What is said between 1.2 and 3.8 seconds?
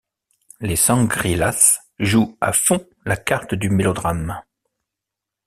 Las jouent à fond la carte du